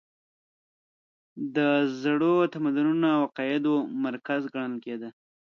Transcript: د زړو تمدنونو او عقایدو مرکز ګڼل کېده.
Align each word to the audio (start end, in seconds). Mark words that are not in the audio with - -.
د 1.55 1.57
زړو 2.01 2.33
تمدنونو 2.53 3.05
او 3.15 3.21
عقایدو 3.27 3.73
مرکز 4.05 4.41
ګڼل 4.53 4.75
کېده. 4.85 5.09